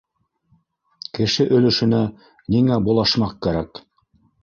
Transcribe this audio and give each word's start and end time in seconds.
Кеше 1.19 1.47
өлөшөнә 1.59 2.01
ниңә 2.57 2.83
болашмаҡ 2.91 3.41
кәрәк? 3.49 3.89